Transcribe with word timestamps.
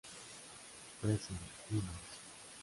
Presents", 0.99 1.29
"Climax! 1.69 2.17